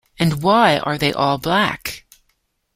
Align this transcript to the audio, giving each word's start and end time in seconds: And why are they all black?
And 0.17 0.41
why 0.41 0.79
are 0.79 0.97
they 0.97 1.13
all 1.13 1.37
black? 1.37 2.07